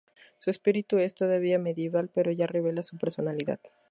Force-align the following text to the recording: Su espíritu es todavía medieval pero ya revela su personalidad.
Su 0.39 0.49
espíritu 0.49 0.97
es 0.97 1.13
todavía 1.13 1.59
medieval 1.59 2.09
pero 2.11 2.31
ya 2.31 2.47
revela 2.47 2.81
su 2.81 2.97
personalidad. 2.97 3.59